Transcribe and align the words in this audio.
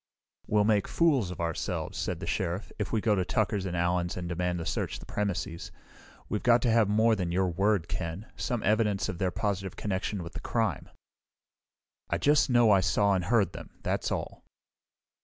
"We'll 0.47 0.63
make 0.63 0.87
fools 0.87 1.29
of 1.29 1.39
ourselves," 1.39 1.95
said 1.95 2.21
the 2.21 2.25
Sheriff, 2.25 2.71
"if 2.79 2.91
we 2.91 3.01
go 3.01 3.13
to 3.13 3.23
Tucker's 3.23 3.67
and 3.67 3.77
Allen's, 3.77 4.17
and 4.17 4.27
demand 4.27 4.57
to 4.57 4.65
search 4.65 4.97
the 4.97 5.05
premises. 5.05 5.71
We've 6.27 6.41
got 6.41 6.63
to 6.63 6.71
have 6.71 6.89
more 6.89 7.15
than 7.15 7.31
your 7.31 7.47
word, 7.47 7.87
Ken; 7.87 8.25
some 8.35 8.63
evidence 8.63 9.09
of 9.09 9.19
their 9.19 9.29
positive 9.29 9.75
connection 9.75 10.23
with 10.23 10.33
the 10.33 10.39
crime." 10.39 10.89
"I 12.09 12.17
just 12.17 12.49
know 12.49 12.71
I 12.71 12.79
saw 12.79 13.13
and 13.13 13.25
heard 13.25 13.53
them. 13.53 13.77
That's 13.83 14.11
all." 14.11 14.43